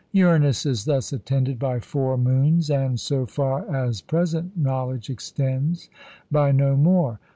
Uranus 0.13 0.65
is 0.65 0.85
thus 0.85 1.13
attended 1.13 1.59
by 1.59 1.79
four 1.79 2.17
moons, 2.17 2.71
and, 2.71 2.99
so 2.99 3.27
far 3.27 3.71
as 3.71 4.01
present 4.01 4.57
knowledge 4.57 5.11
extends, 5.11 5.91
by 6.31 6.51
no 6.51 6.75
more. 6.75 7.19